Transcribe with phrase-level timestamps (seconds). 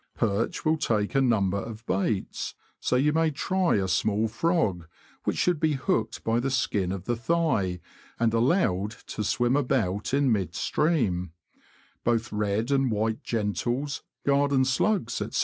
[0.15, 4.87] Perch will take a number of baits, so you may try a small frog,
[5.25, 7.79] which should be hooked by the skin of the thigh,
[8.19, 11.33] and allowed to swim about in mid stream;
[12.03, 15.29] both red and white gentles, garden slugs, &c.